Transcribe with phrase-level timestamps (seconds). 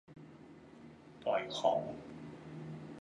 [1.23, 1.81] ปล่อยของ